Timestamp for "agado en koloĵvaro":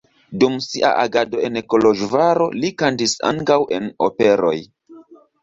1.01-2.47